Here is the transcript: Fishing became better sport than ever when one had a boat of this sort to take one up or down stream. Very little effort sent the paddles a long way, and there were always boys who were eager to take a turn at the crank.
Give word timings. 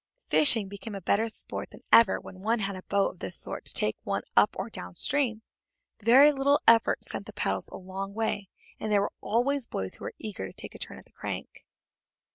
Fishing 0.29 0.67
became 0.67 0.93
better 1.05 1.29
sport 1.29 1.69
than 1.69 1.81
ever 1.91 2.19
when 2.19 2.39
one 2.41 2.57
had 2.57 2.75
a 2.75 2.81
boat 2.81 3.11
of 3.11 3.19
this 3.19 3.37
sort 3.37 3.65
to 3.65 3.73
take 3.75 3.95
one 4.01 4.23
up 4.35 4.55
or 4.57 4.67
down 4.67 4.95
stream. 4.95 5.43
Very 6.03 6.31
little 6.31 6.59
effort 6.67 7.03
sent 7.03 7.27
the 7.27 7.33
paddles 7.33 7.67
a 7.67 7.77
long 7.77 8.15
way, 8.15 8.49
and 8.79 8.91
there 8.91 9.01
were 9.01 9.13
always 9.21 9.67
boys 9.67 9.97
who 9.97 10.05
were 10.05 10.15
eager 10.17 10.47
to 10.47 10.53
take 10.53 10.73
a 10.73 10.79
turn 10.79 10.97
at 10.97 11.05
the 11.05 11.11
crank. 11.11 11.65